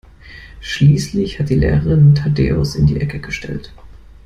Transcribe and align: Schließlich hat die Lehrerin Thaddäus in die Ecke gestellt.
Schließlich 0.61 1.37
hat 1.37 1.49
die 1.51 1.55
Lehrerin 1.55 2.15
Thaddäus 2.15 2.73
in 2.73 2.87
die 2.87 2.99
Ecke 2.99 3.19
gestellt. 3.19 3.71